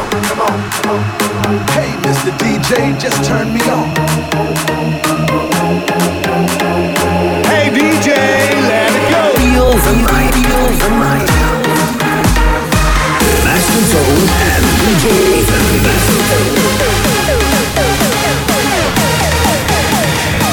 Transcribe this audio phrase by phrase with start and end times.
[0.00, 2.32] Hey, Mr.
[2.40, 3.88] DJ, just turn me on.
[7.44, 8.08] Hey, DJ,
[8.64, 9.20] let it go.
[13.44, 13.82] Master
[14.40, 15.04] and DJ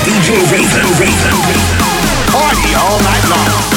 [0.04, 1.78] DJ Raven, Raven, Raven.
[2.34, 3.77] Party all night long.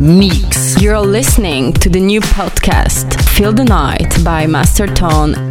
[0.00, 0.82] Mix.
[0.82, 5.45] You're listening to the new podcast Feel the Night by Master Tone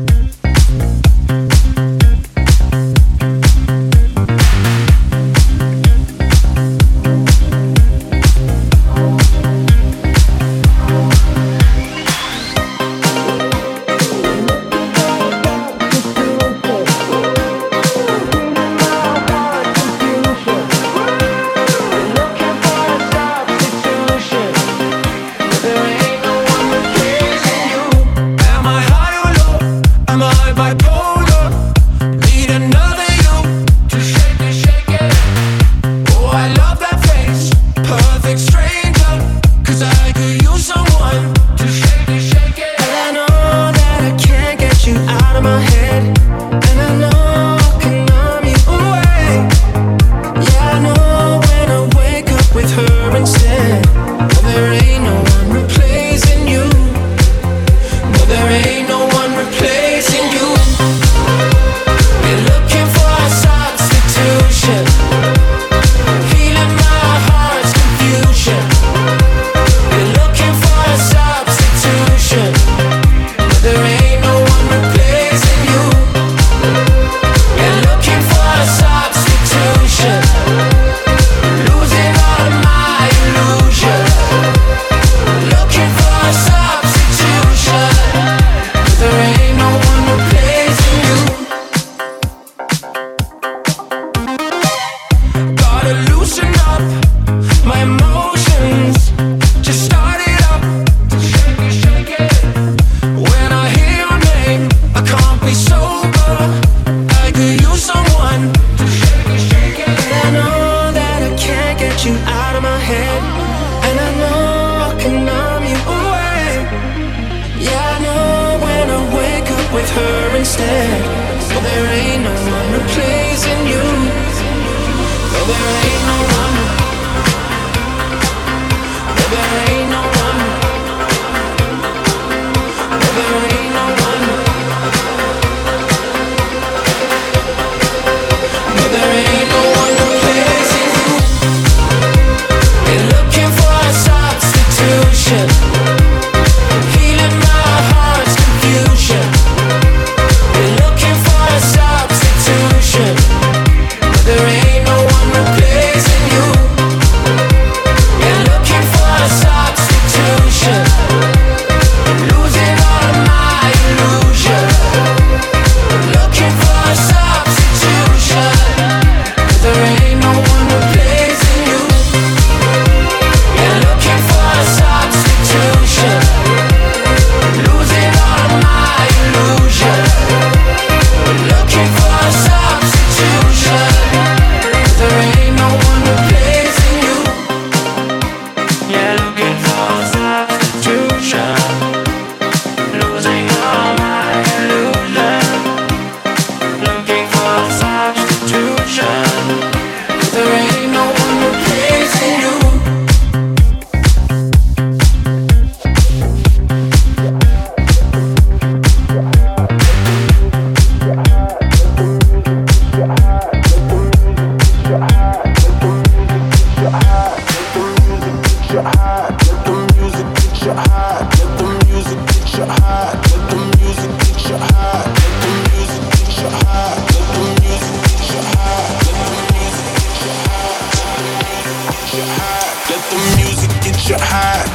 [73.65, 74.04] the rain.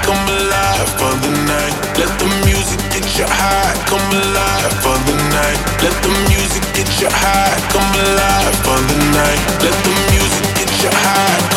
[0.02, 1.74] come alive for the night.
[1.98, 5.58] Let the music get you high, come alive for the night.
[5.82, 9.40] Let the music get you high, come alive for the night.
[9.62, 11.49] Let the music get you high.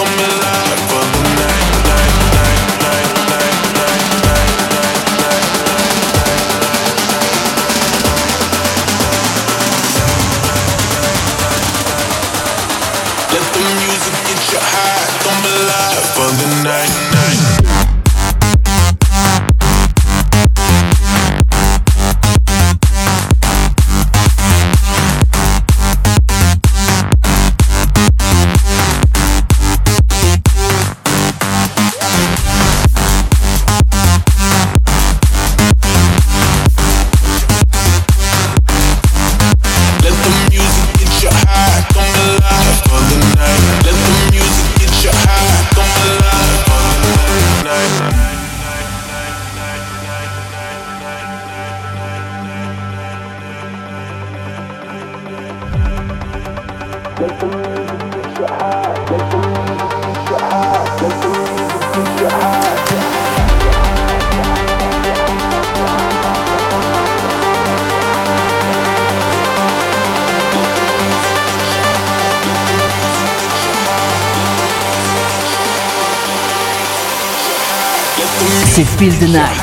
[79.03, 79.62] Feel the Night.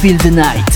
[0.00, 0.67] Feel the Night.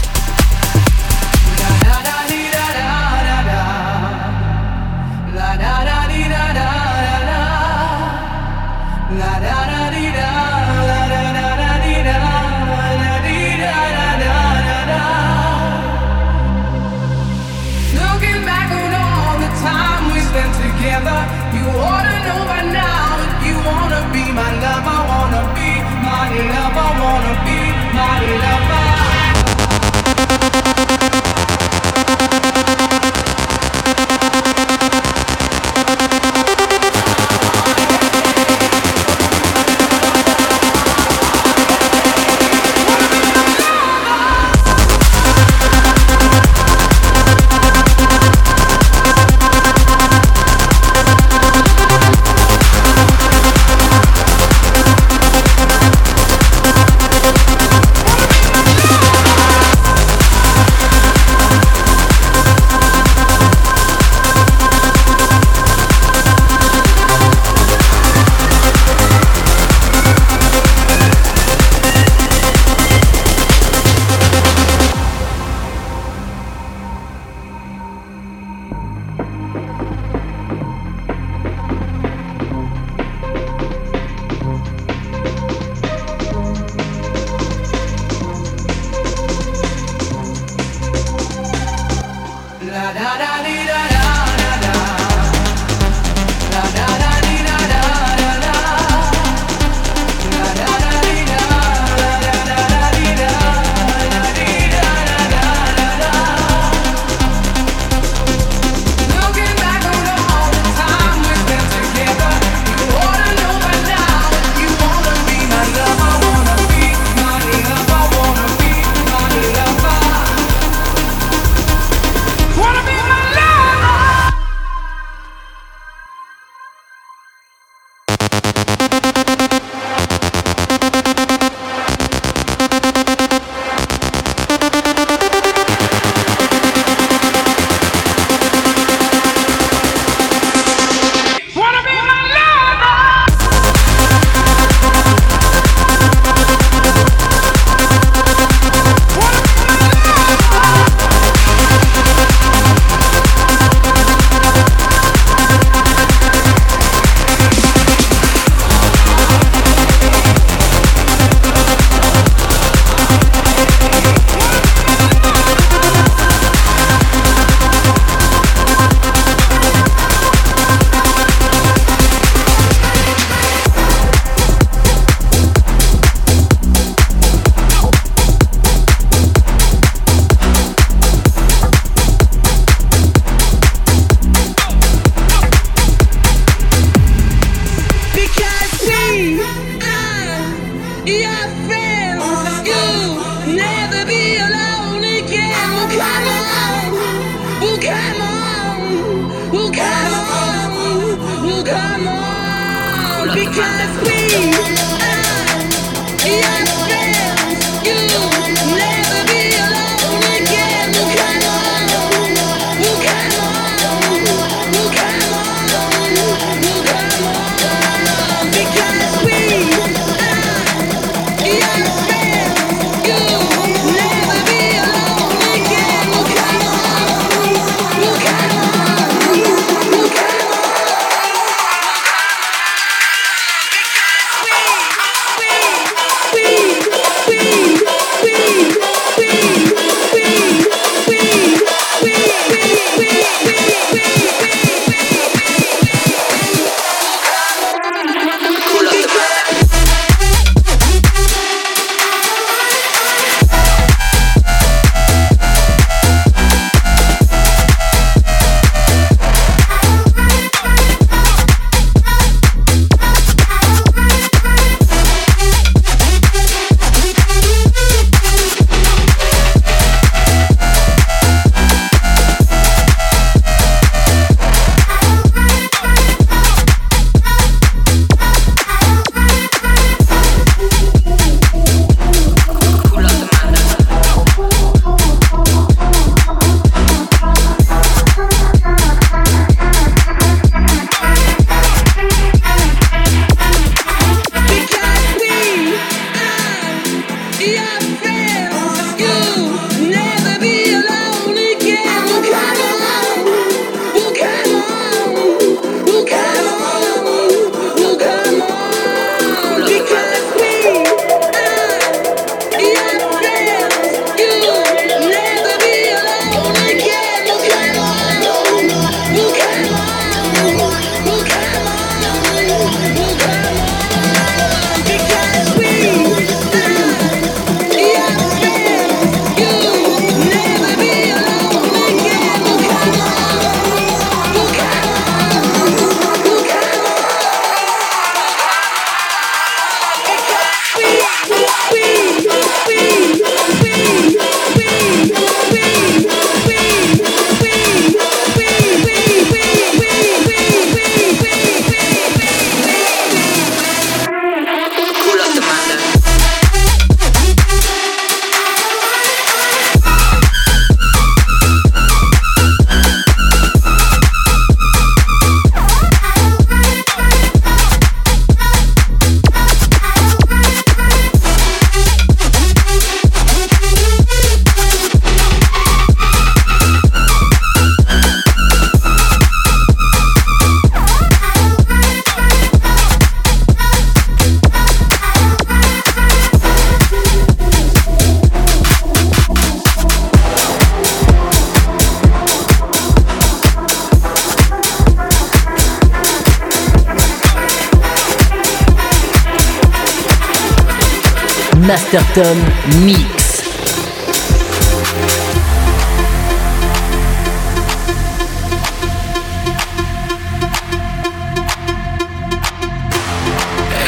[401.93, 402.39] Masterton
[402.87, 403.43] Mix.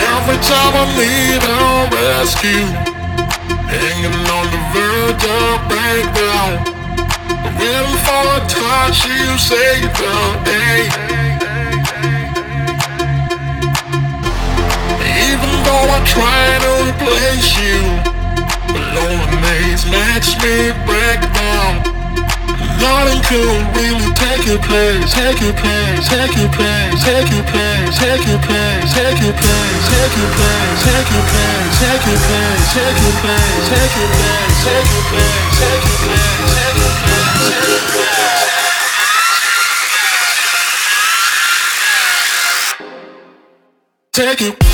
[0.05, 2.69] Every time I need a rescue,
[3.73, 6.53] hanging on the verge of breakdown.
[7.57, 10.13] Waiting for a touch, you say the
[10.45, 10.81] day.
[15.25, 17.84] Even though I try to replace you,
[19.75, 21.83] loneliness makes me break down.
[22.79, 27.99] Nothing could really take your place, take your place, take your place, take your place,
[27.99, 31.73] take your place, take your place, take your place, take your place, take your place,
[31.75, 33.91] take your place, take your place, take your place, take
[34.85, 36.25] your place, take your place,
[37.41, 38.25] take your place.
[44.13, 44.74] Take it.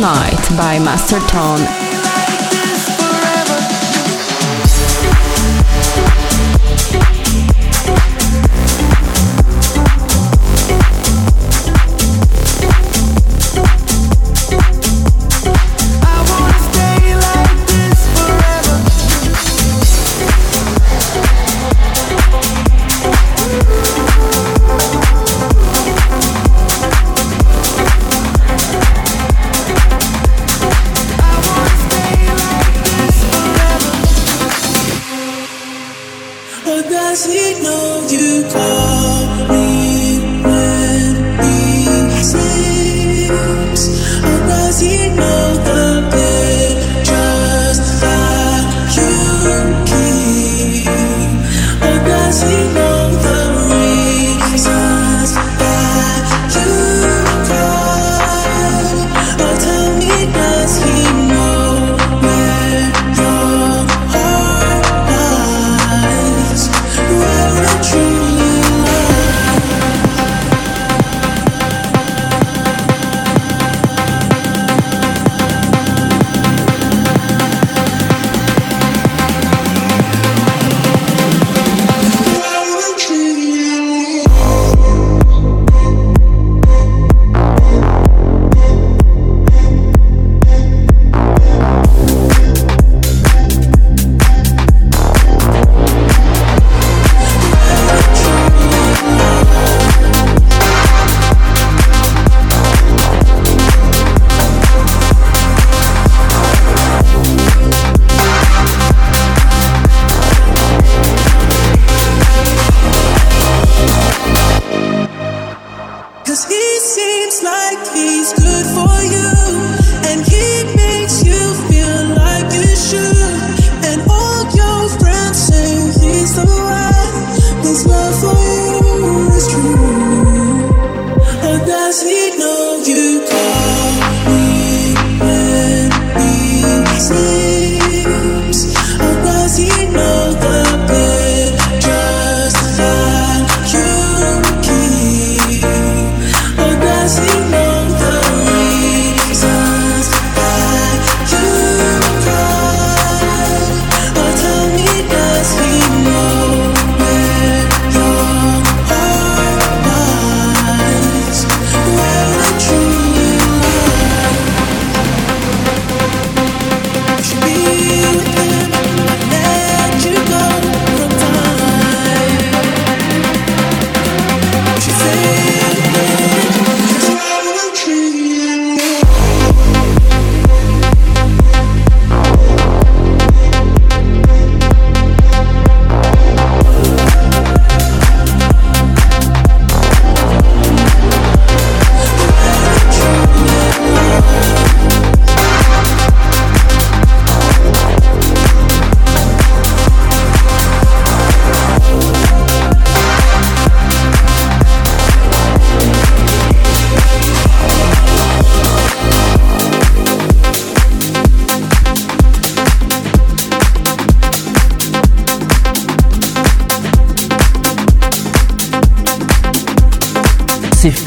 [0.00, 1.89] Night by Master Tone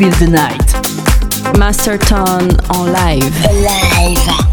[0.04, 1.58] Feel the Night.
[1.58, 3.32] Masterton en live.
[3.62, 4.53] Live.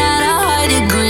[0.73, 1.00] at a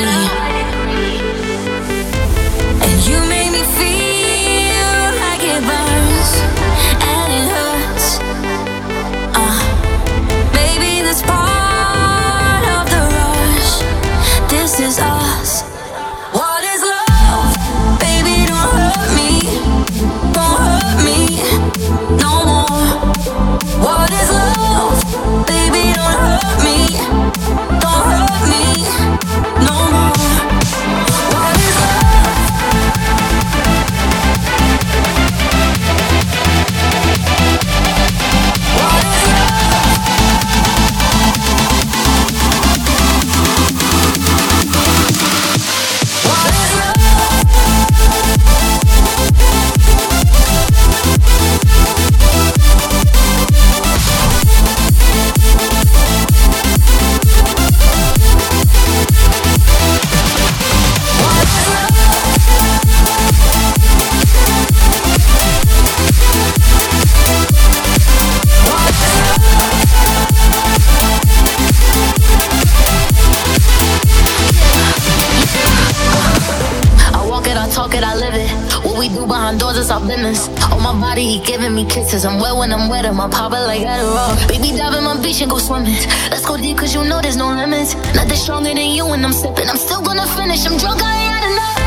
[81.83, 82.25] me kisses.
[82.25, 84.35] I'm wet when I'm wet, I'm pop it like Adderall.
[84.47, 85.95] Baby, dive in my beach and go swimming.
[86.29, 87.95] Let's go deep, cause you know there's no limits.
[88.15, 89.67] Nothing stronger than you when I'm sipping.
[89.69, 91.77] I'm still gonna finish, I'm drunk, I ain't had enough.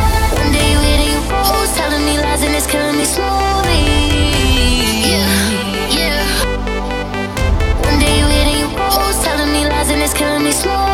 [0.40, 3.80] One day you and you pose, telling me lies and it's killing me slowly.
[5.10, 5.30] Yeah,
[5.98, 6.20] yeah.
[7.88, 10.93] One day you and you pose, telling me lies and it's killing me slowly.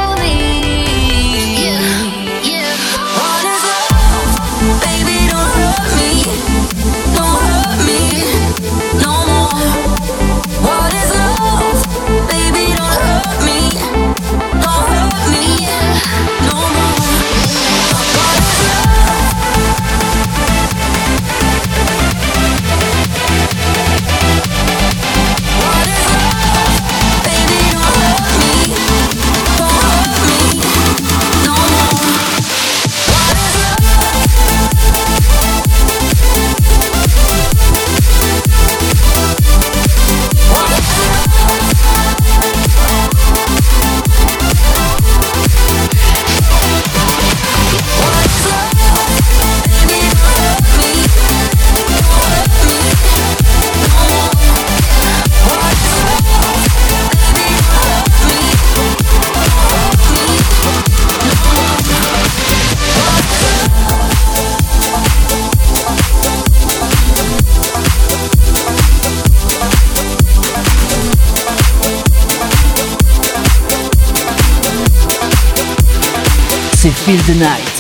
[77.11, 77.75] Feel the Night.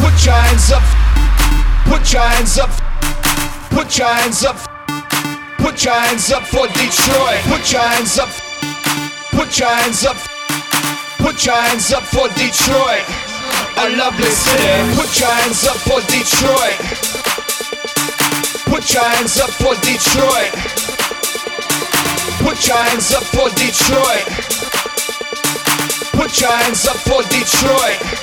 [0.00, 0.80] Put your hands up.
[1.84, 2.70] Put your hands up.
[3.68, 4.56] Put your hands up.
[5.58, 7.44] Put your hands up for Detroit.
[7.44, 8.30] Put your hands up.
[9.36, 10.16] Put your hands up.
[11.18, 13.04] Put your hands up for Detroit.
[13.84, 14.96] A lovely city.
[14.96, 16.78] Put your hands up for Detroit.
[18.64, 20.52] Put your hands up for Detroit.
[22.40, 24.24] Put your hands up for Detroit.
[26.16, 28.17] Put your hands up for Detroit.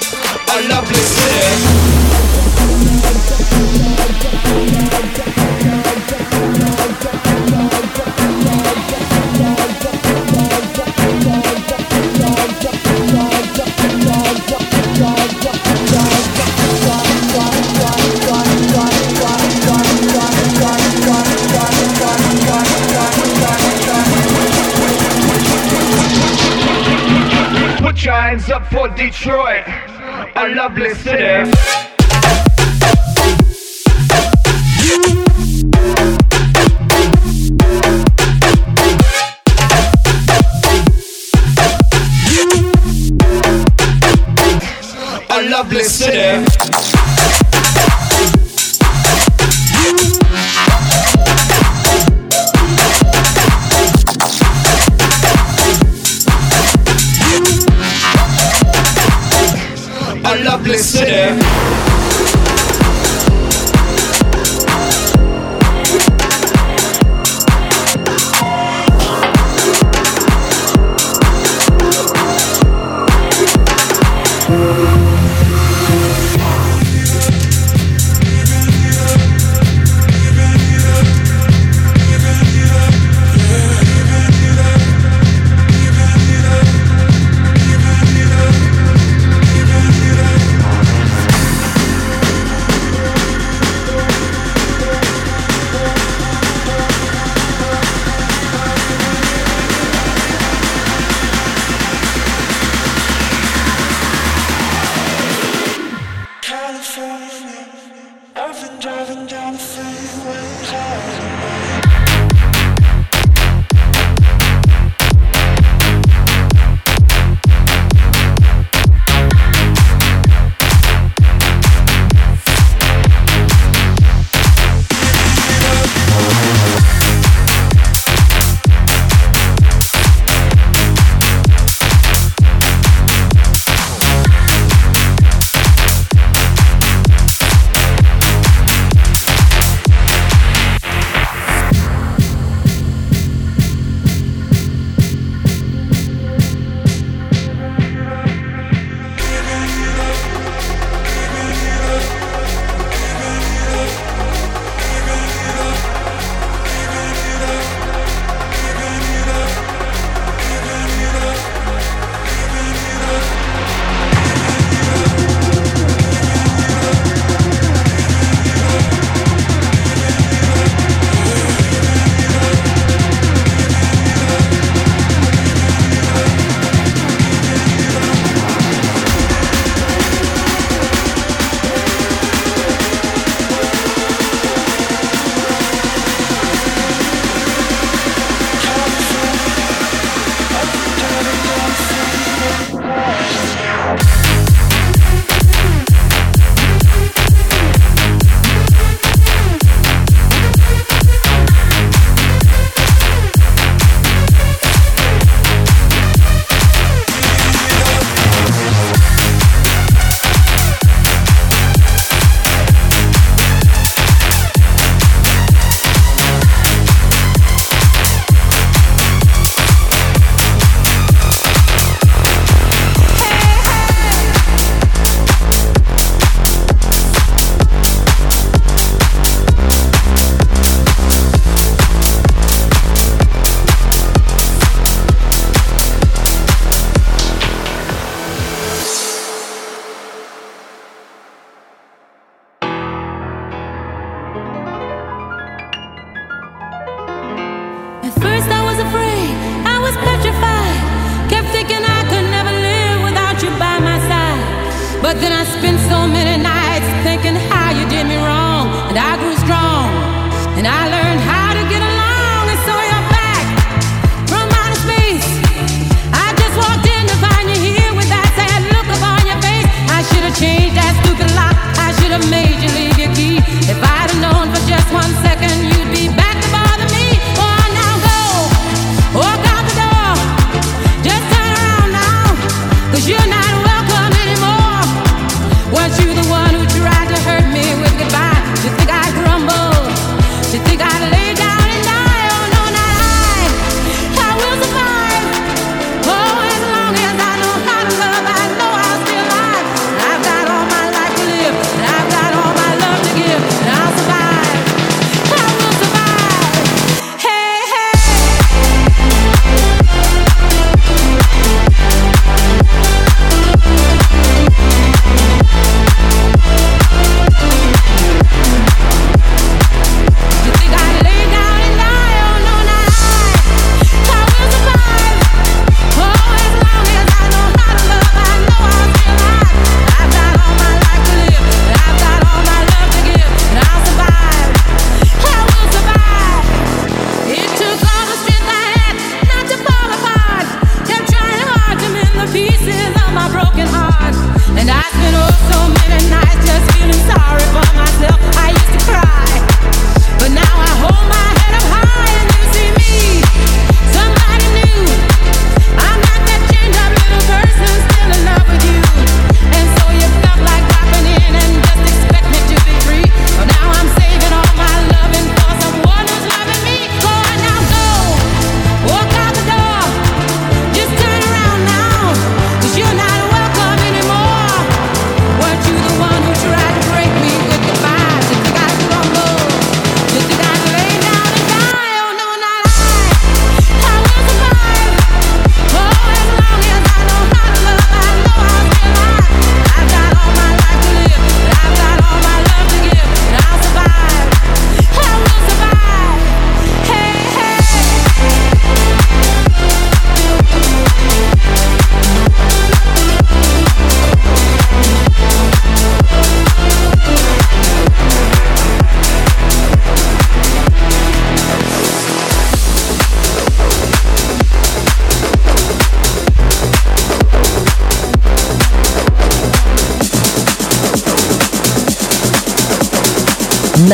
[27.96, 29.64] Put your hands up for Detroit,
[30.38, 31.52] a lovely city.
[45.30, 46.75] A lovely city.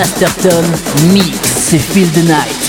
[0.02, 0.66] Master Tom
[1.14, 2.61] Mix, c'est Feel the Night.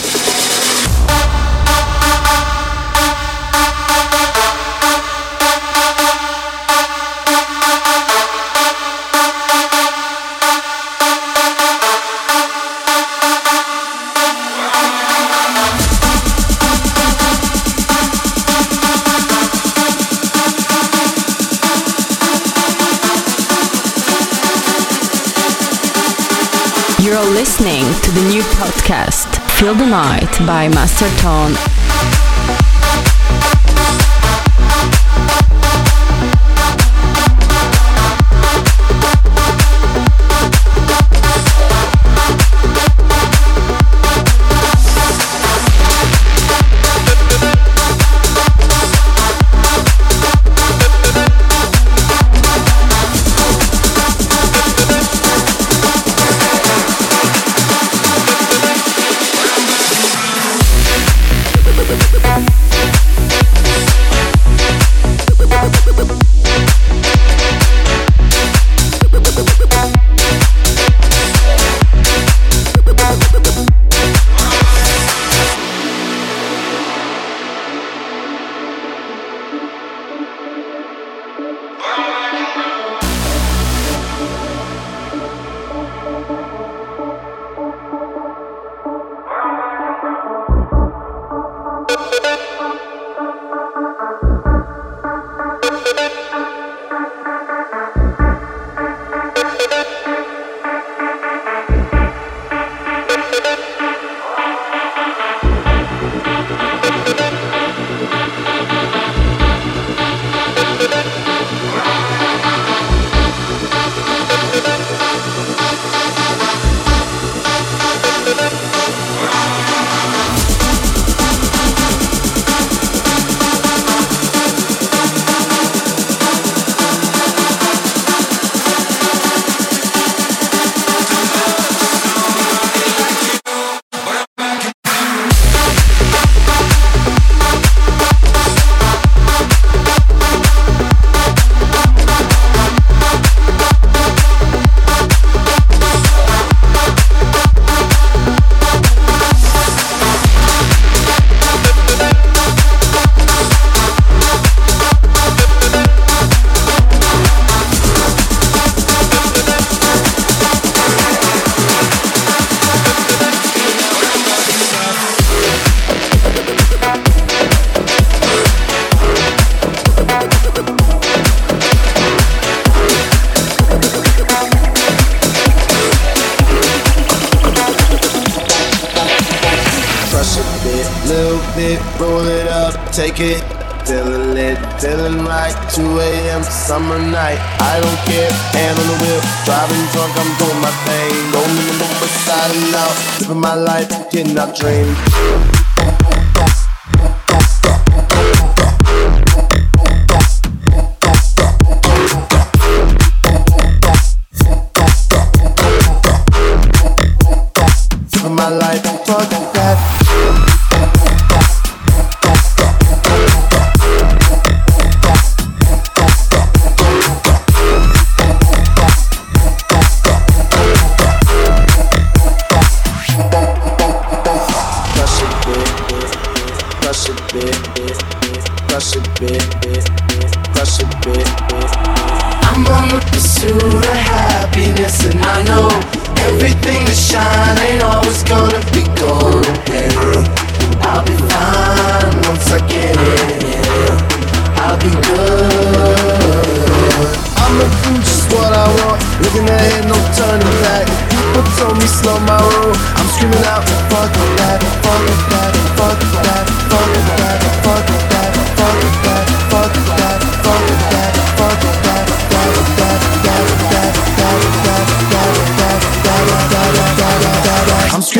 [28.15, 31.82] the new podcast Feel the Night by Master Tone.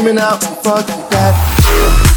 [0.03, 2.12] screaming out, fuck that.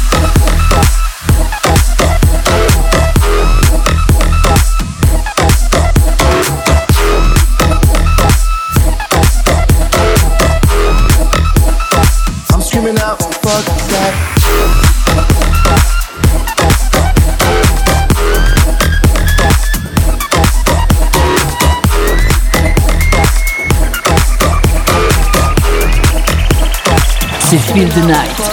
[27.58, 28.45] Feel the Night.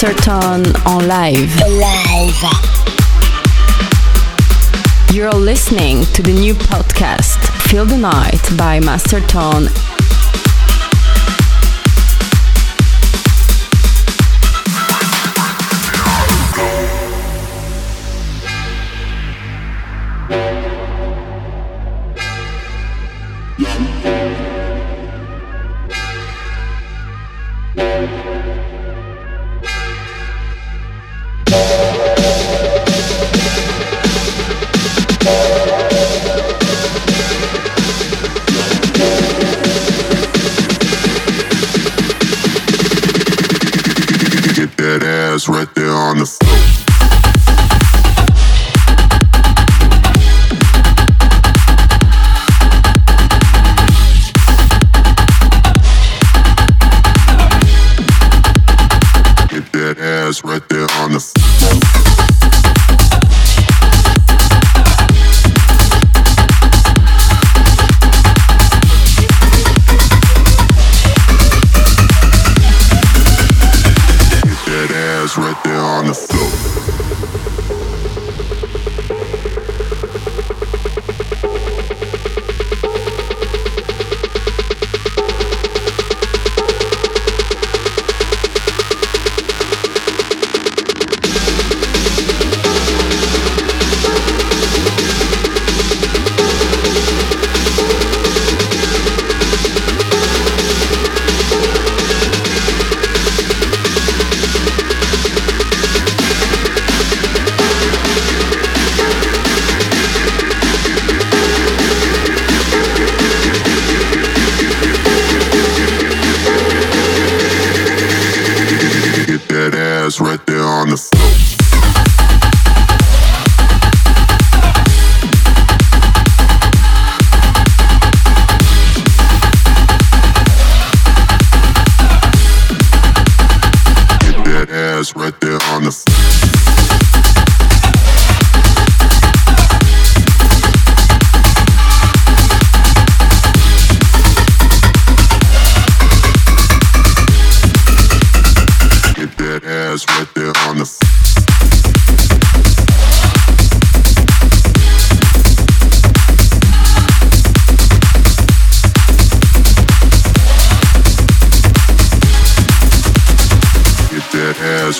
[0.00, 0.14] Master
[0.86, 1.56] en live.
[1.66, 2.46] Live.
[5.12, 9.97] You're listening to the new podcast Feel the Night by Master Tone.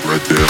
[0.05, 0.48] right there.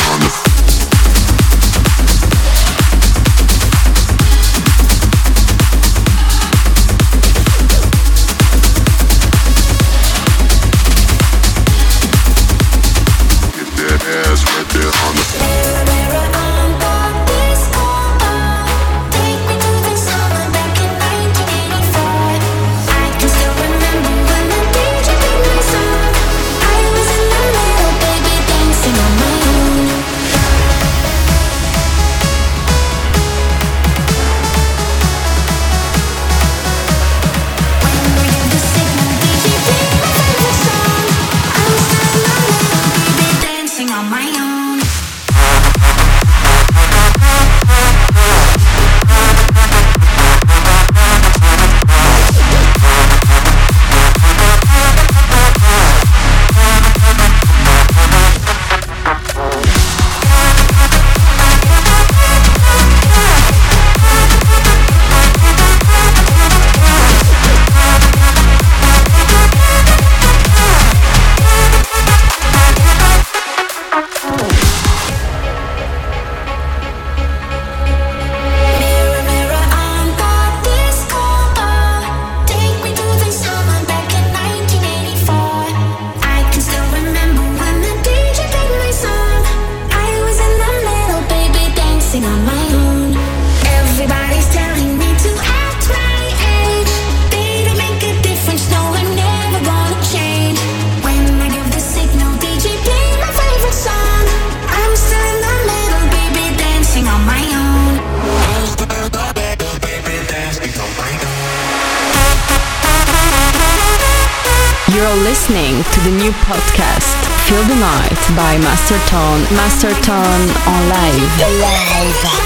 [118.88, 119.42] By Master Tone.
[119.54, 121.28] Master Tone en live.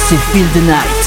[0.09, 1.02] C'est Feel the Night.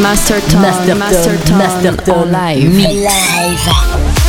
[0.00, 2.72] Master Tone, Master, Master Tone, Master Tone, live.
[2.72, 4.19] live.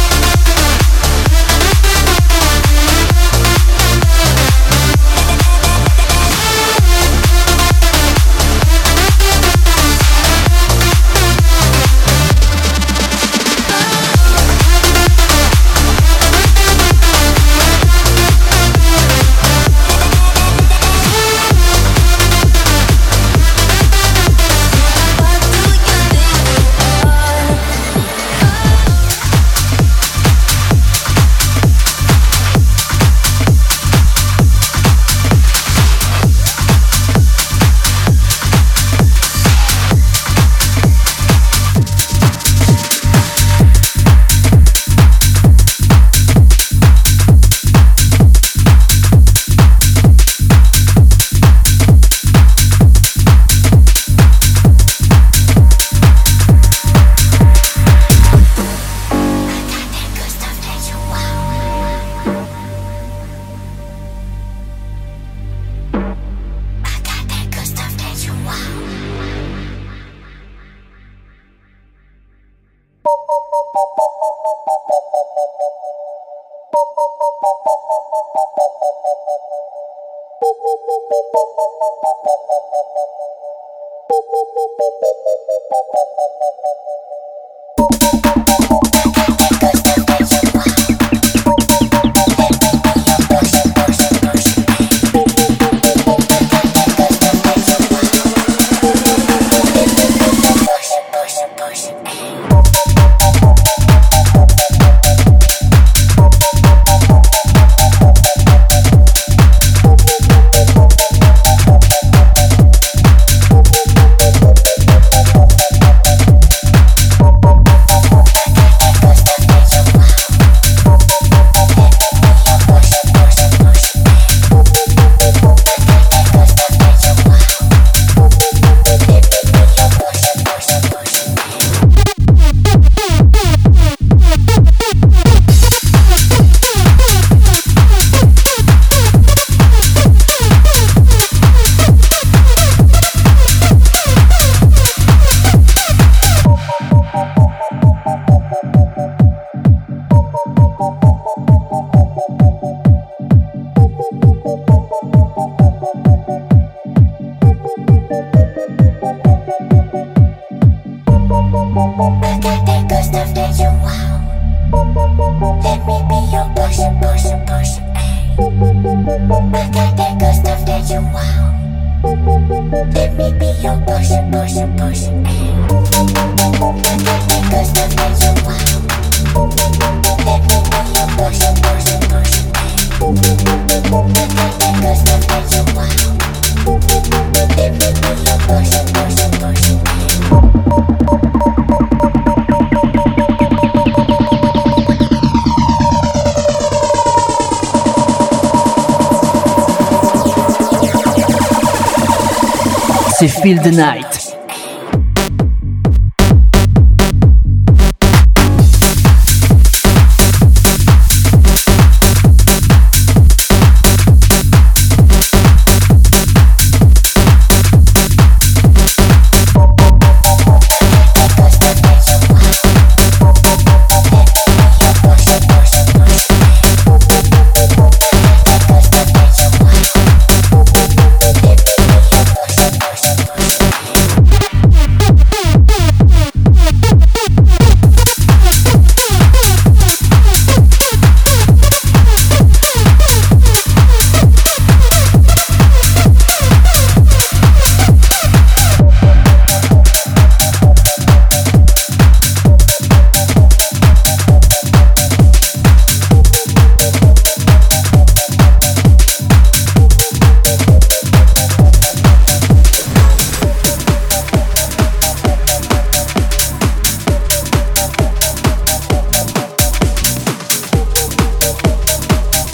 [203.51, 204.20] Feel the Night.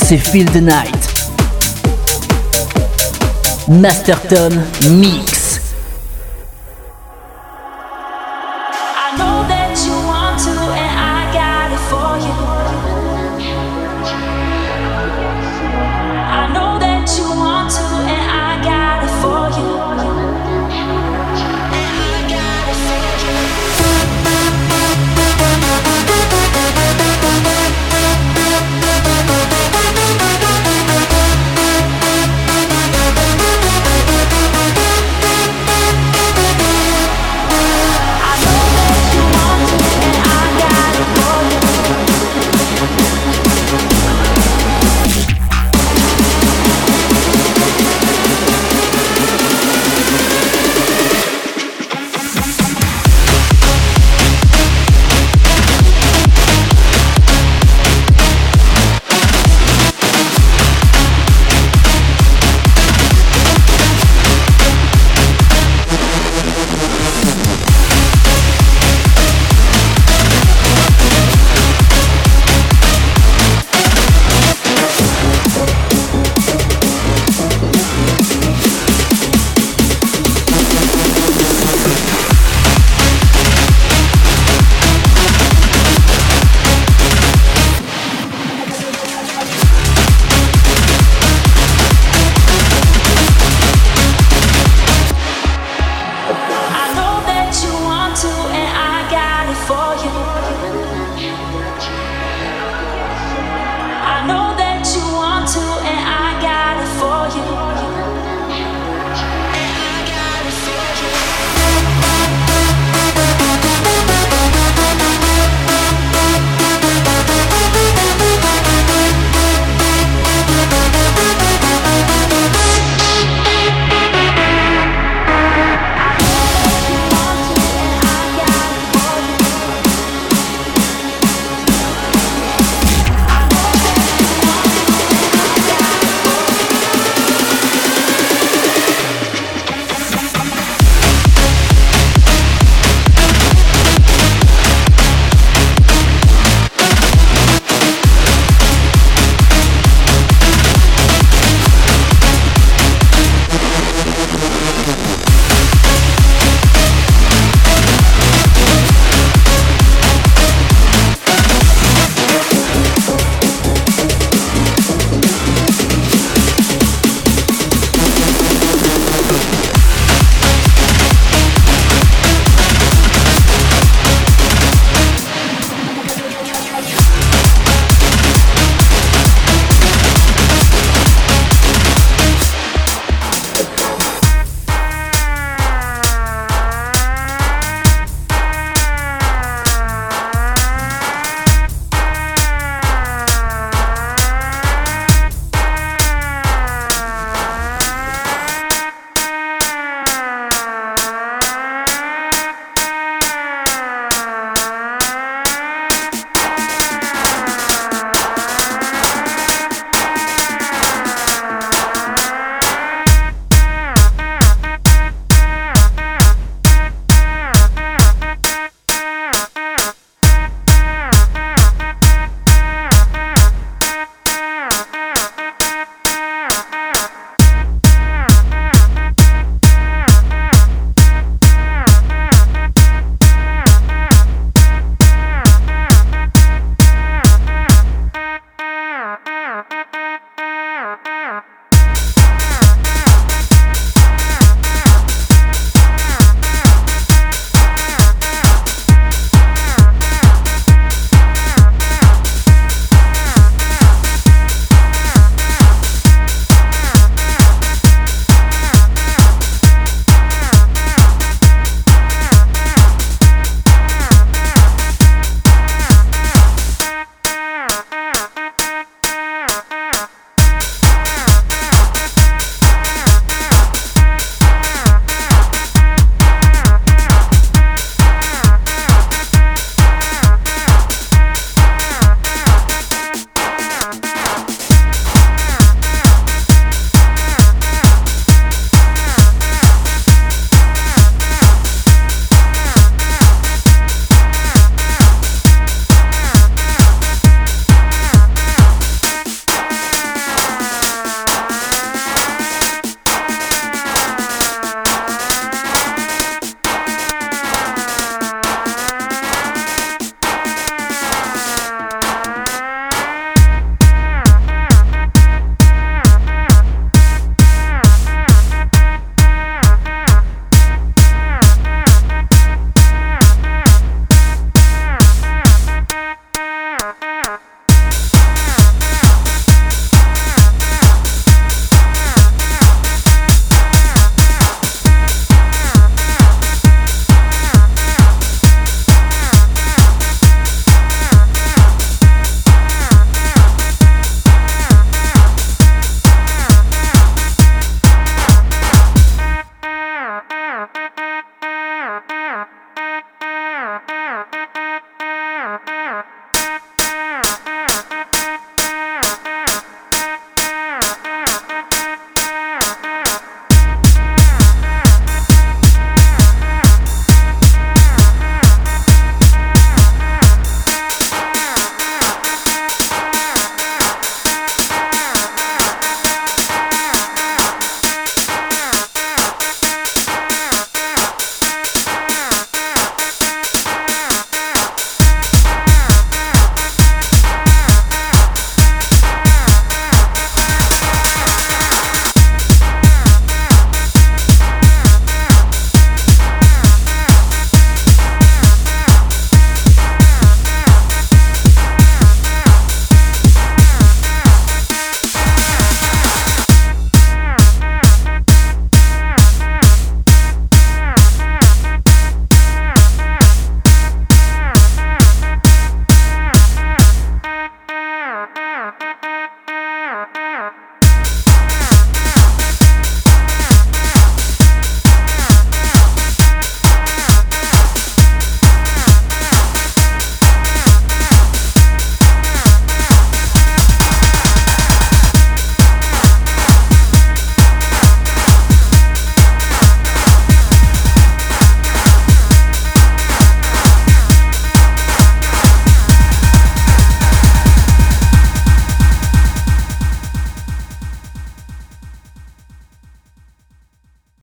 [0.08, 1.10] C'est Feel the Night.
[3.68, 5.37] Masterton Mix.